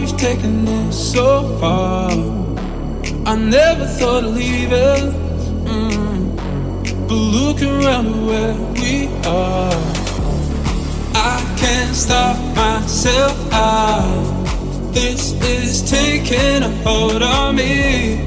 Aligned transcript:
we've 0.00 0.16
taken 0.16 0.64
this 0.64 1.12
so 1.12 1.58
far. 1.58 2.10
I 3.26 3.36
never 3.36 3.86
thought 3.86 4.24
of 4.24 4.34
leaving. 4.34 5.12
Mm. 5.68 6.36
But 7.06 7.20
look 7.36 7.60
around 7.62 8.06
at 8.06 8.16
where 8.28 8.54
we 8.74 9.08
are. 9.26 9.80
I 11.14 11.56
can't 11.58 11.94
stop 11.94 12.36
myself. 12.56 13.36
I, 13.52 14.90
this 14.92 15.32
is 15.42 15.88
taking 15.88 16.62
a 16.62 16.70
hold 16.82 17.22
on 17.22 17.56
me. 17.56 18.24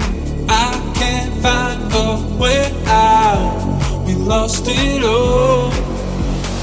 I 0.48 0.94
can't 0.96 1.34
find 1.42 1.82
a 1.94 2.38
way 2.38 2.72
out. 2.86 4.06
We 4.06 4.14
lost 4.14 4.66
it 4.68 5.04
all. 5.04 5.72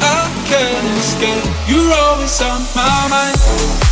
I 0.00 0.30
can't 0.46 0.86
escape. 0.98 1.44
You're 1.66 1.92
always 1.92 2.40
on 2.40 2.60
my 2.76 3.08
mind. 3.10 3.87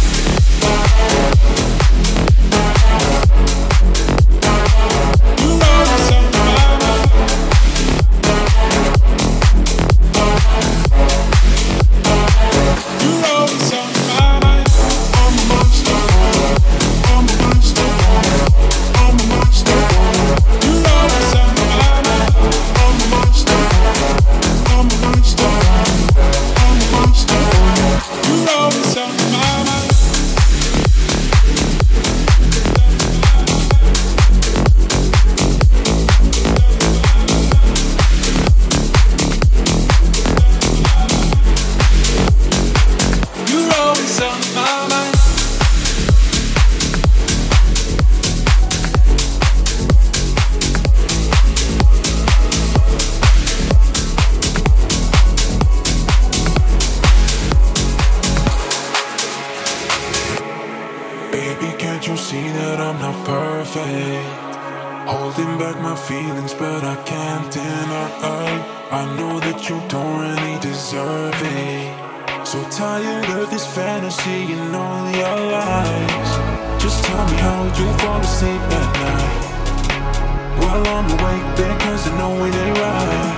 I'm 80.96 81.04
awake 81.12 81.44
because 81.60 82.08
I 82.08 82.16
know 82.16 82.32
it 82.40 82.56
ain't 82.56 82.78
right. 82.81 83.37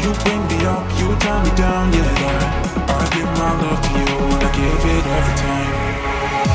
You 0.00 0.08
bring 0.24 0.40
me 0.48 0.64
up, 0.64 0.88
you 0.96 1.12
tie 1.20 1.44
me 1.44 1.52
down, 1.52 1.92
yeah. 1.92 2.96
I, 2.96 3.04
give 3.12 3.28
my 3.36 3.52
love 3.60 3.76
to 3.84 3.90
you 3.92 4.16
and 4.24 4.40
I 4.40 4.48
give 4.56 4.84
it 4.88 5.04
every 5.04 5.34
time. 5.36 5.76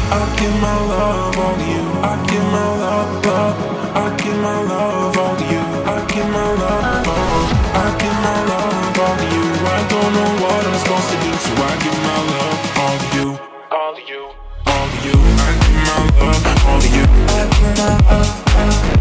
I 0.10 0.22
give 0.42 0.58
my 0.58 0.74
love 0.90 1.38
all 1.38 1.54
to 1.54 1.66
you. 1.70 1.86
I 2.02 2.18
give 2.26 2.48
my 2.50 2.70
love, 2.82 3.26
love. 3.30 3.56
I 3.94 4.06
give 4.18 4.40
my 4.42 4.58
love 4.74 5.18
all 5.22 5.36
to 5.38 5.46
you. 5.54 5.62
I 5.86 5.98
give 6.10 6.30
my 6.34 6.50
love 6.50 7.06
all. 7.06 7.46
I 7.78 7.86
give 8.02 8.18
my 8.26 8.38
love 8.50 8.98
all 9.06 9.16
to 9.22 9.26
you. 9.38 9.46
I 9.70 9.80
don't 9.86 10.12
know 10.18 10.32
what 10.42 10.66
I'm 10.66 10.78
supposed 10.82 11.10
to 11.14 11.18
do, 11.22 11.32
so 11.46 11.52
I 11.62 11.74
give 11.78 12.00
my 12.10 12.20
love 12.34 12.58
all 12.82 12.98
to 12.98 13.08
you. 13.22 13.28
All 13.70 13.94
to 13.94 14.02
you. 14.02 14.24
All 14.66 14.86
to 14.90 14.98
you. 15.06 15.14
I 15.14 15.52
give 15.62 15.78
my 15.86 16.02
love 16.26 16.42
all 16.66 16.82
to 16.82 16.90
you. 16.90 17.06
I 17.06 17.46
give 17.54 17.70
my 17.78 17.94
love. 18.10 19.01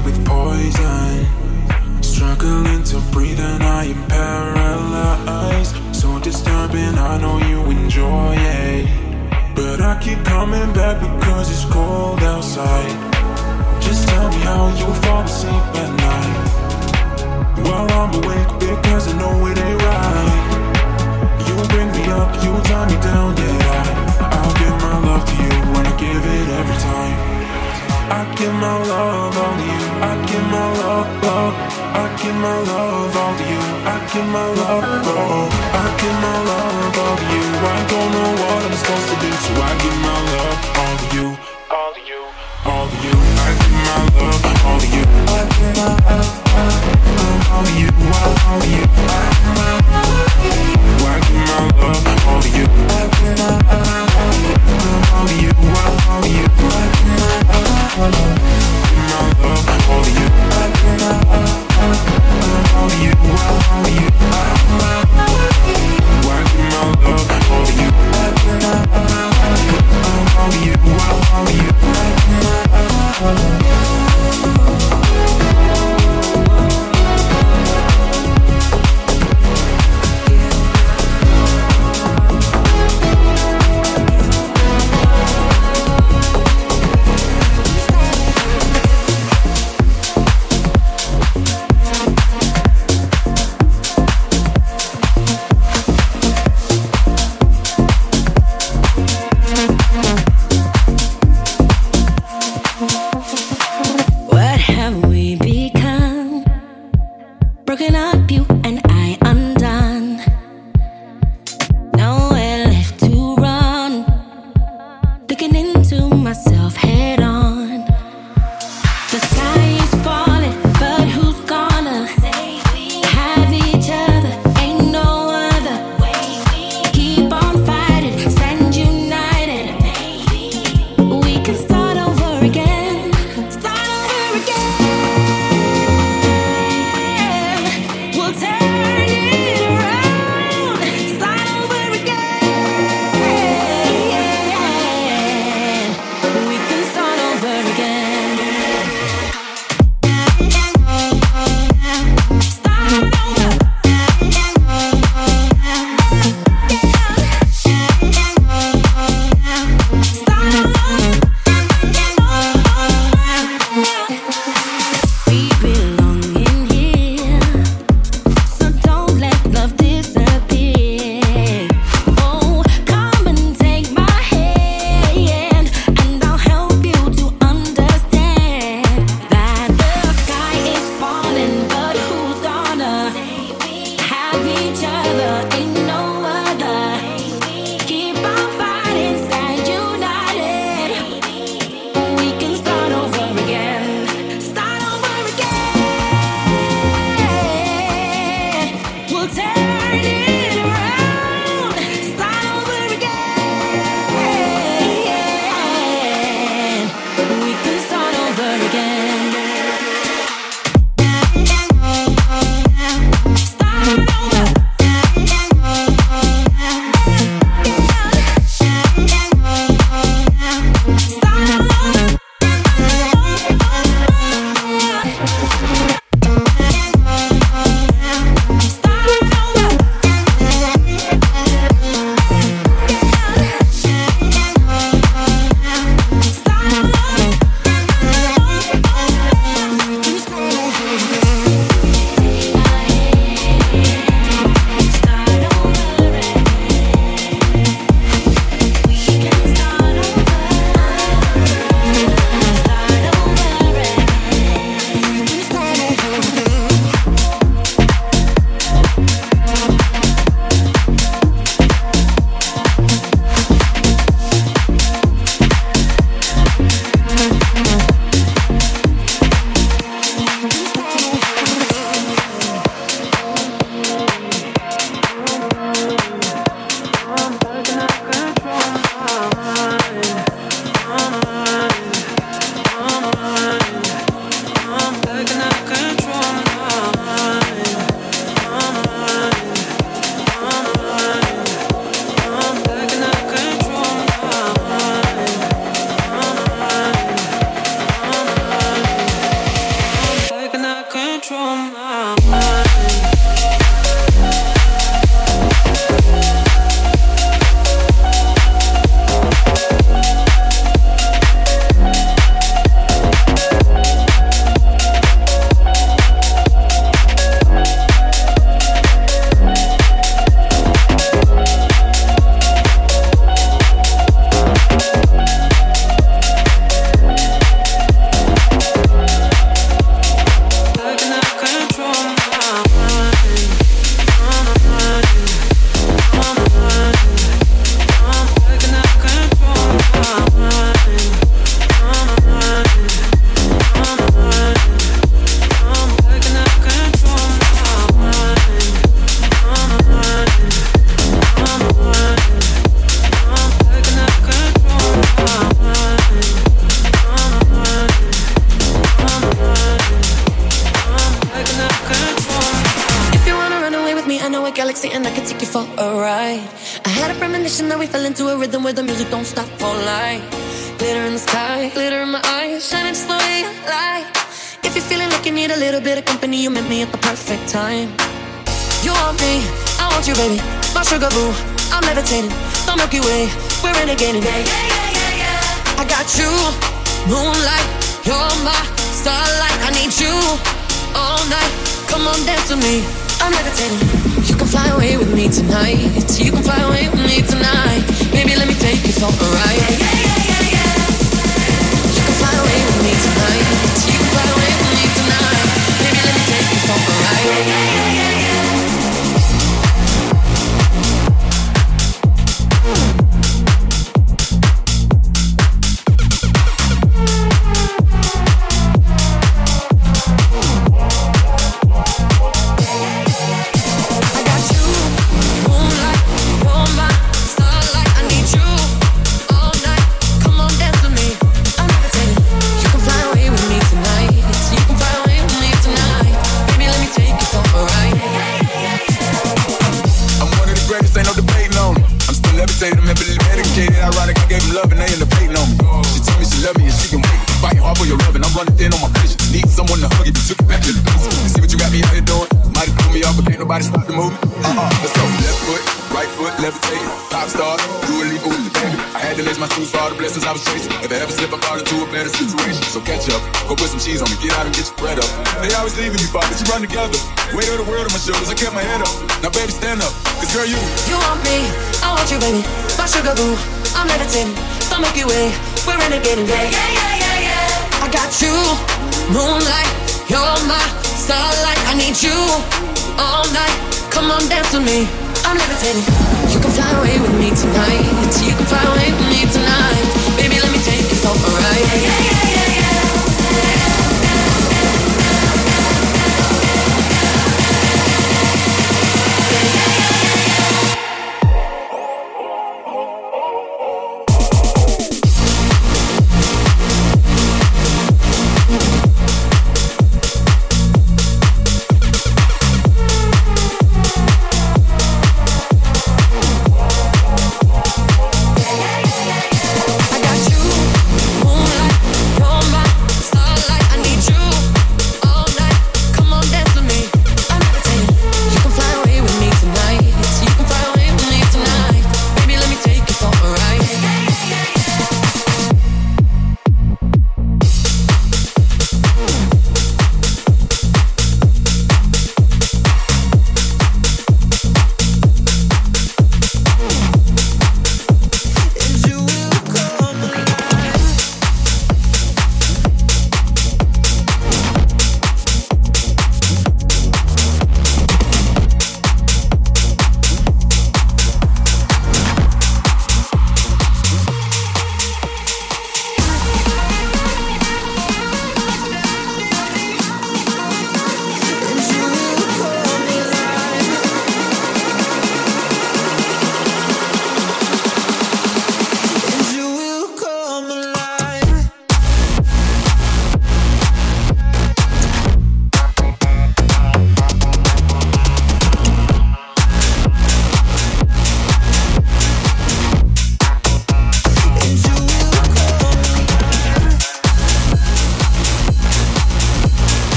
poison. 0.71 2.03
Struggling 2.03 2.83
to 2.83 2.99
breathe 3.11 3.39
and 3.39 3.63
I 3.63 3.85
am 3.85 4.07
paralyzed. 4.07 5.75
So 5.95 6.19
disturbing, 6.19 6.97
I 6.97 7.17
know 7.19 7.37
you 7.47 7.63
enjoy 7.65 8.35
it. 8.37 8.87
But 9.55 9.81
I 9.81 9.99
keep 10.01 10.23
coming 10.23 10.73
back 10.73 10.99
because 11.01 11.49
it's 11.49 11.65
cold 11.71 12.21
outside. 12.23 12.91
Just 13.81 14.07
tell 14.07 14.29
me 14.29 14.37
how 14.37 14.67
you 14.79 14.93
fall 15.03 15.23
asleep 15.23 15.65
at 15.83 15.91
night. 16.07 16.47
While 17.65 17.91
I'm 17.91 18.13
awake 18.23 18.51
because 18.59 19.07
I 19.07 19.17
know 19.19 19.47
it 19.47 19.57
ain't 19.57 19.81
right. 19.81 20.47
You 21.47 21.55
bring 21.69 21.91
me 21.91 22.03
up, 22.11 22.31
you 22.43 22.51
tie 22.63 22.87
me 22.87 22.97
down, 23.01 23.37
yeah. 23.37 24.29
I'll 24.35 24.53
give 24.61 24.75
my 24.81 24.97
love 25.07 25.25
to 25.25 25.35
you 25.35 25.73
when 25.73 25.85
I 25.85 25.97
give 25.97 26.25
it 26.25 26.49
every 26.59 26.77
time. 26.77 27.30
I 28.11 28.27
give 28.35 28.53
my 28.53 28.75
love 28.91 29.37
all 29.37 29.55
to 29.55 29.63
you. 29.63 29.87
I 30.03 30.11
give 30.27 30.45
my 30.51 30.67
love, 30.83 31.07
love. 31.23 31.53
I 31.95 32.05
give 32.21 32.35
my 32.35 32.57
love 32.59 33.15
all 33.15 33.33
to 33.37 33.43
you. 33.51 33.61
I 33.87 33.95
give 34.11 34.27
my 34.27 34.47
love, 34.59 35.07
oh. 35.07 35.47
I 35.71 35.85
give 36.01 36.17
my 36.25 36.37
love 36.49 36.97
all 37.03 37.15
to 37.15 37.25
you. 37.31 37.45
I 37.71 37.79
don't 37.91 38.11
know 38.11 38.29
what 38.41 38.61
I'm 38.67 38.75
supposed 38.81 39.07
to 39.11 39.15
do, 39.23 39.31
so 39.31 39.51
I 39.63 39.71
give 39.83 39.97
my 40.03 40.17
love 40.27 40.59
all 40.81 40.95
to 41.01 41.07
you. 41.15 41.27
All 41.71 41.91
to 41.95 42.01
you, 42.03 42.21
all 42.67 42.85
to 42.91 42.95
you. 42.99 43.15
I 43.15 43.49
give 43.61 43.79
my 43.87 44.03
love 44.19 44.43
all 44.67 44.79
to 44.83 44.87
you. 44.91 45.03
I 45.07 45.47
give 45.55 45.71
my 45.79 45.87
love, 46.03 46.35
love 46.51 47.47
all 47.55 47.63
to 47.63 47.71
you. 47.79 47.87
All 47.95 48.59
to 48.59 48.67
you. 48.75 48.83
I 51.01 51.15
give 51.23 51.39
my 51.47 51.63
love 51.79 52.03
all 52.27 52.41
to 52.43 52.49
you. 52.51 52.65
I 52.67 53.07
give 53.15 53.39
my 53.39 53.55
love 53.71 54.03
all 55.15 55.27
to 55.27 55.35
you. 55.41 55.50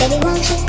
Baby, 0.00 0.18
won't 0.24 0.48
you 0.48 0.59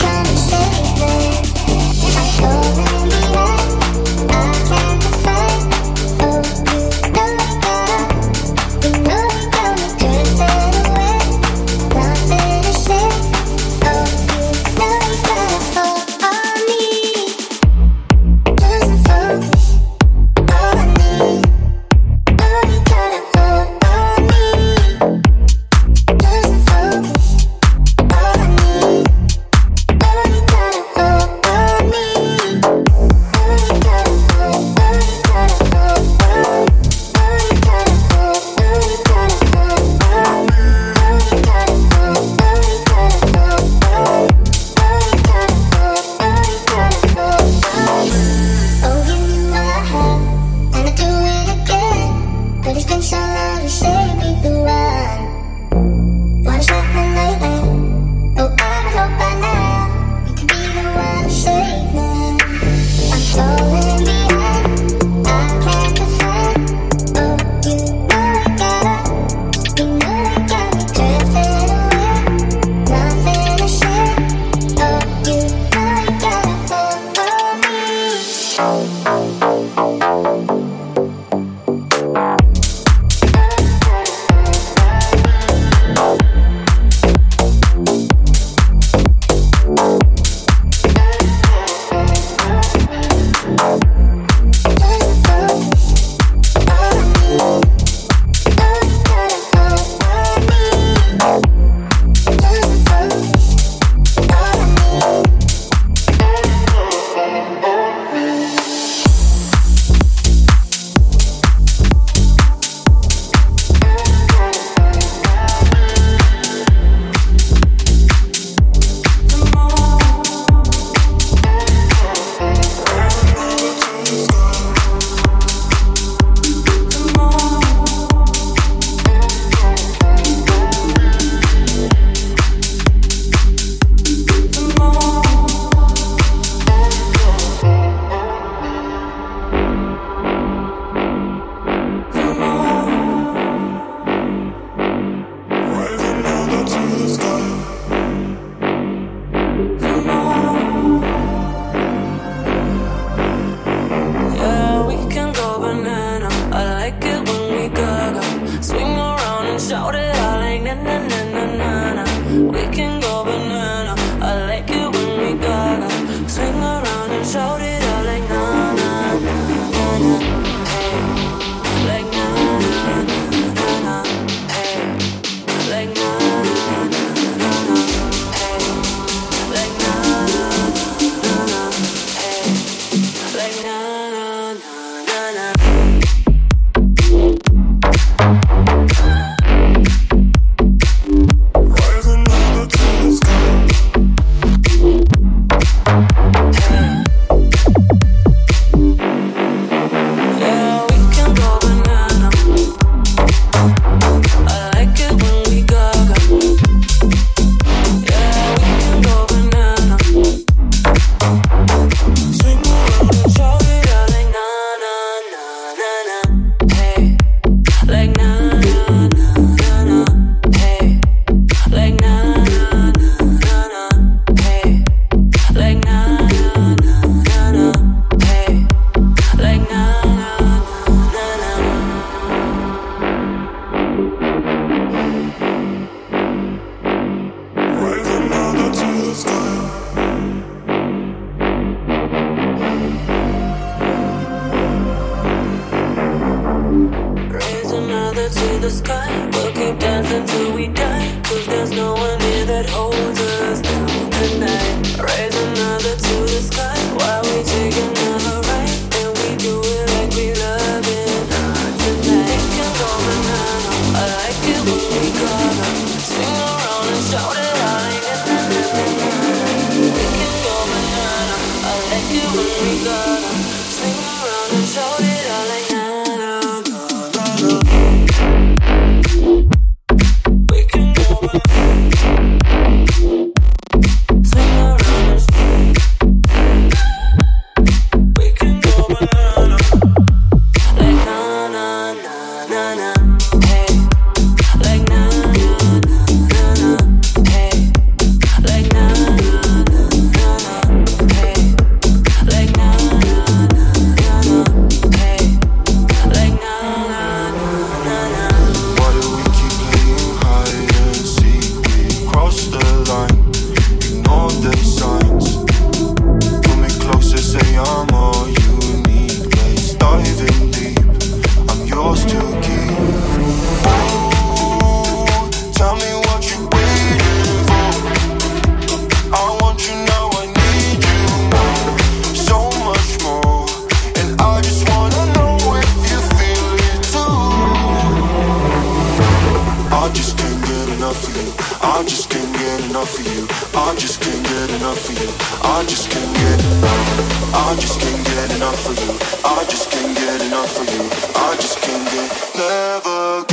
I 347.52 347.56
just 347.56 347.82
can't 347.82 348.06
get 348.06 348.36
enough 348.38 348.70
of 348.70 348.80
you. 348.80 348.98
I 349.26 349.44
just 349.44 349.70
can't 349.72 349.98
get 349.98 350.22
enough 350.26 350.58
of 350.58 350.74
you. 350.74 350.90
I 351.18 351.36
just 351.36 351.60
can't 351.60 351.86
get 351.92 352.38
never. 352.38 353.31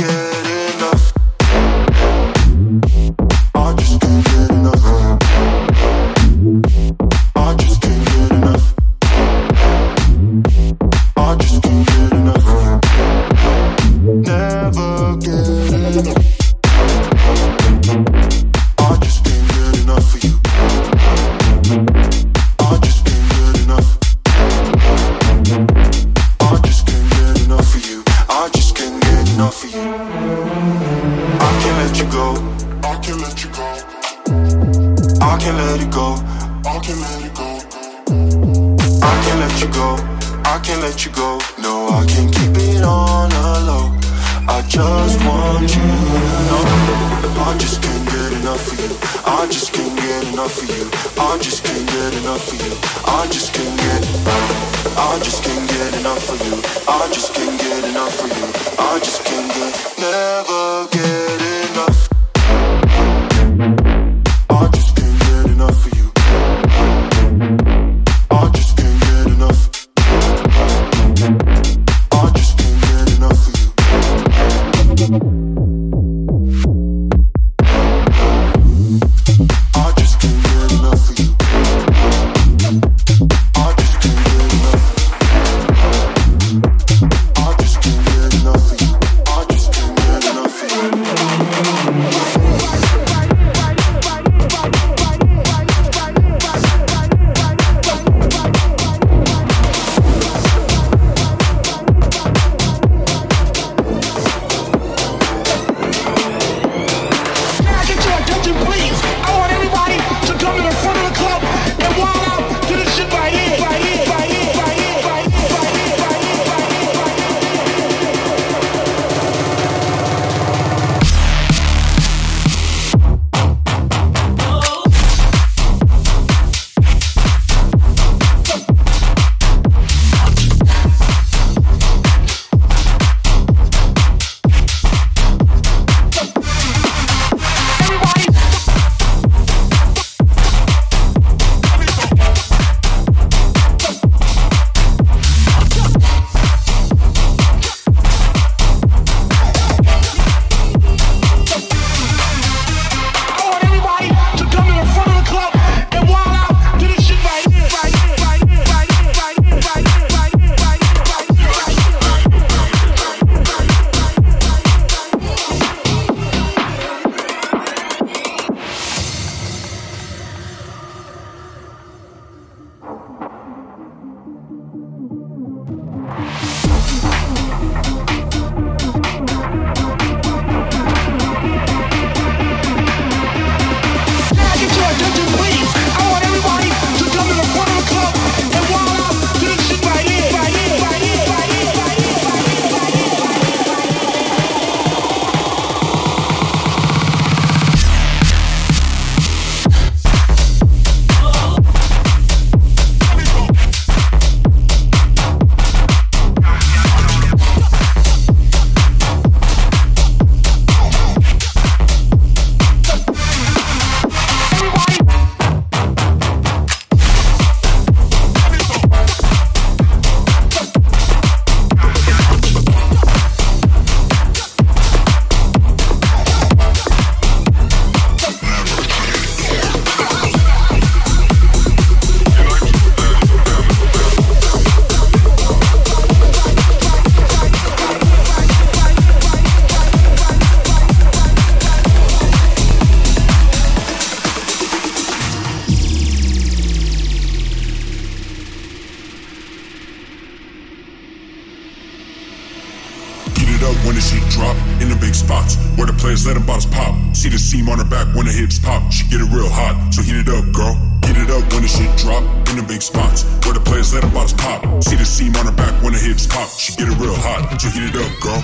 get 259.09 259.21
it 259.21 259.29
real 259.33 259.49
hot. 259.49 259.75
So 259.91 260.01
heat 260.01 260.21
it 260.21 260.29
up, 260.29 260.45
girl. 260.53 260.77
Get 261.01 261.17
it 261.17 261.29
up 261.29 261.41
when 261.51 261.63
the 261.63 261.67
shit 261.67 261.89
drop 261.97 262.23
in 262.49 262.57
the 262.57 262.65
big 262.67 262.81
spots. 262.81 263.23
Where 263.43 263.53
the 263.53 263.59
players 263.59 263.93
let 263.93 264.03
the 264.03 264.09
bottles 264.09 264.33
pop. 264.33 264.83
See 264.83 264.95
the 264.95 265.05
seam 265.05 265.35
on 265.35 265.45
her 265.45 265.51
back 265.51 265.73
when 265.83 265.93
the 265.93 265.99
hips 265.99 266.27
pop. 266.27 266.47
She 266.49 266.75
get 266.75 266.87
it 266.87 266.97
real 266.97 267.15
hot. 267.17 267.59
So 267.59 267.69
heat 267.69 267.89
it 267.89 267.95
up, 267.97 268.13
girl. 268.21 268.41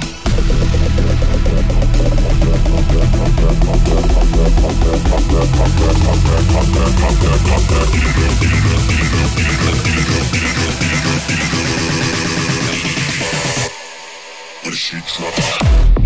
When 14.63 14.72
the 14.72 14.78
shit 14.78 15.05
drop, 15.05 15.34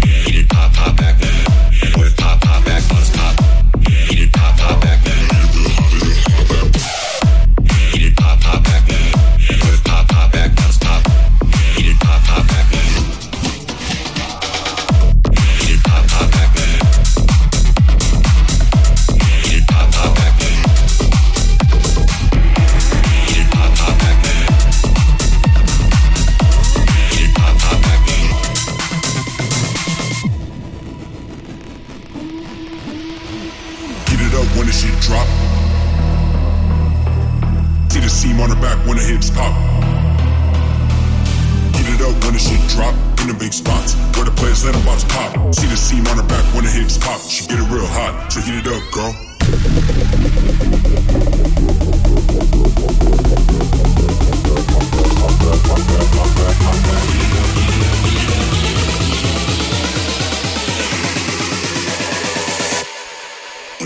hit 0.04 0.36
it 0.36 0.50
pop, 0.50 0.74
pop 0.74 0.98
back, 0.98 1.16
when 1.96 2.08
it 2.08 2.18
pop, 2.18 2.42
pop. 2.42 2.49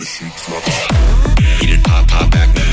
Eat 0.04 1.70
it 1.70 1.84
pop, 1.86 2.06
pop 2.10 2.30
back. 2.30 2.73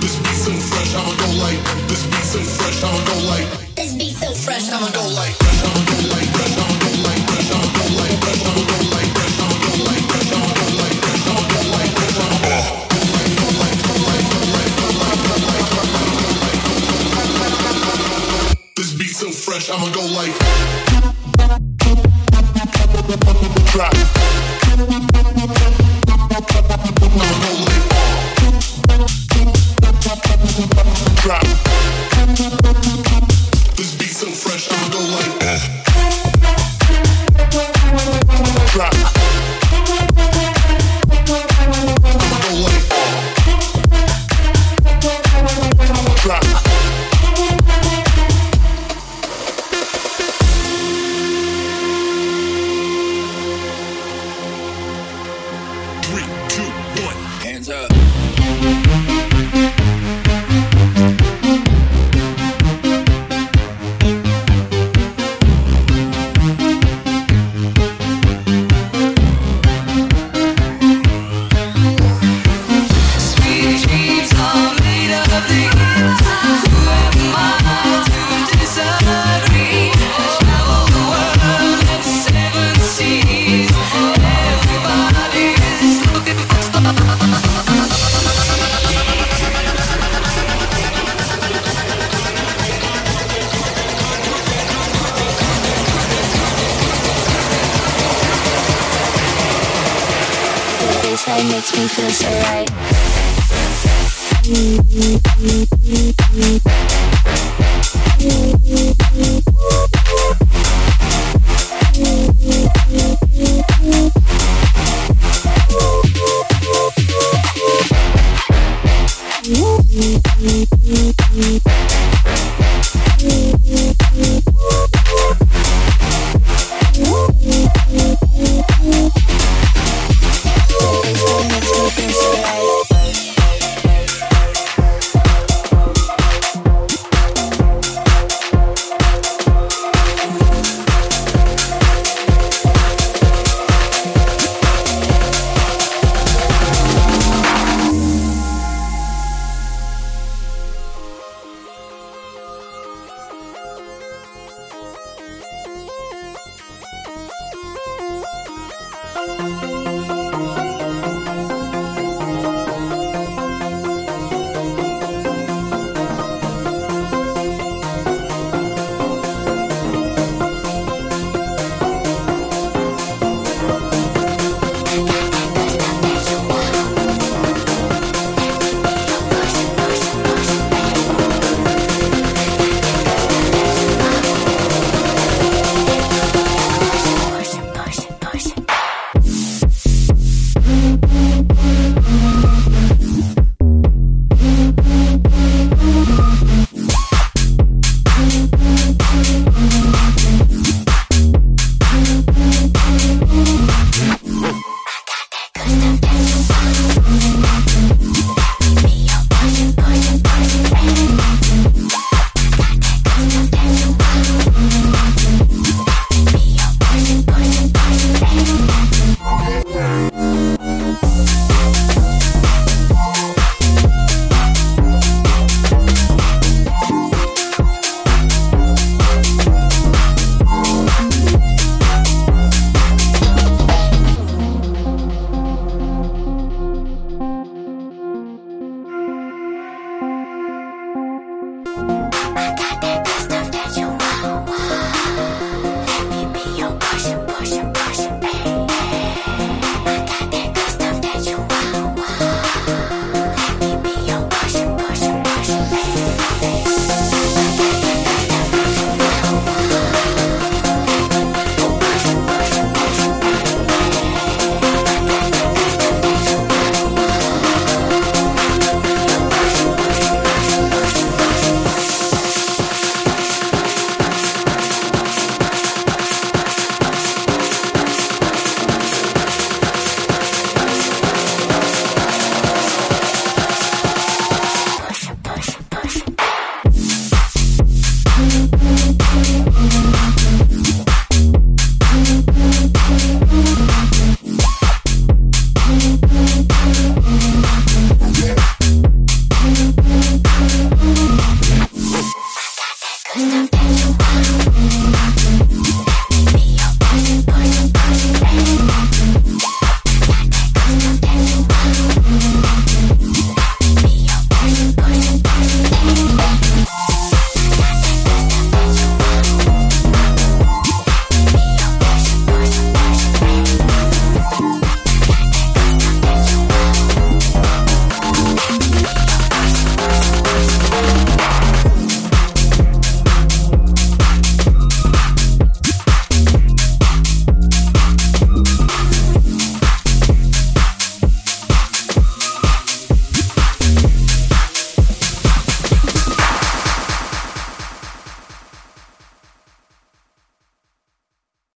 This 0.00 0.16
beat 0.22 0.38
so 0.46 0.52
fresh, 0.52 0.94
I'ma 0.94 1.14
go 1.16 1.28
like. 1.42 1.60
This 1.88 2.04
beat 2.06 2.24
so 2.24 2.40
fresh, 2.40 2.84
I'ma 2.84 3.04
go 3.04 3.16
like. 3.28 3.48
This 3.74 3.94
beat 3.94 4.16
so 4.16 4.32
fresh, 4.32 4.70
I'ma 4.70 4.90
go 4.92 5.08
like. 5.08 5.15